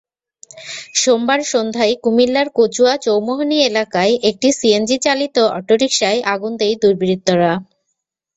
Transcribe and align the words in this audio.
সোমবার 0.95 1.39
সন্ধ্যায় 1.51 1.93
কুমিল্লার 2.03 2.47
কচুয়া 2.57 2.93
চৌমহনী 3.05 3.57
এলাকায় 3.69 4.13
একটি 4.29 4.47
সিএনজিচালিত 4.59 5.37
অটোরিকশায় 5.57 6.19
আগুন 6.33 6.51
দেয় 6.61 6.75
দুর্বৃত্তরা। 6.81 7.51